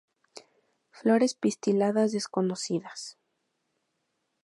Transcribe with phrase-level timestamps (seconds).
[0.89, 3.19] Flores pistiladas desconocidas.